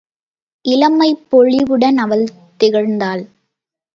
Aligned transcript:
இளமைப் 0.65 1.27
பொலிவுடன் 1.31 1.97
அவன் 1.97 2.25
திகழ்ந்தான். 2.57 3.21